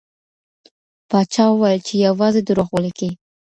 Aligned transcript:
پاچا 1.09 1.43
وویل 1.49 1.79
چي 1.87 1.95
یوازې 2.07 2.41
دروغ 2.47 2.69
ولیکئ. 2.71 3.11